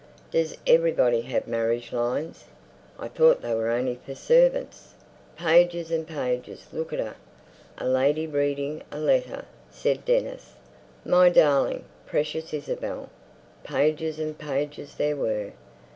[0.31, 2.45] "Does everybody have marriage lines?
[2.97, 4.95] I thought they were only for servants."
[5.37, 6.65] "Pages and pages!
[6.73, 7.15] Look at her!
[7.77, 10.55] A Lady reading a Letter," said Dennis.
[11.05, 13.09] "My darling, precious Isabel."
[13.63, 15.51] Pages and pages there were.